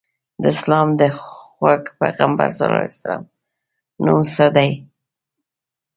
[0.41, 2.59] د اسلام د خوږ پیغمبر ص
[4.05, 4.69] نوم څه دی؟